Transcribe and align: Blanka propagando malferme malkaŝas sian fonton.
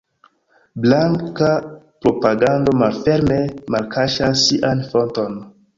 Blanka 0.85 1.49
propagando 2.07 2.73
malferme 2.81 3.39
malkaŝas 3.77 4.47
sian 4.49 4.87
fonton. 4.95 5.43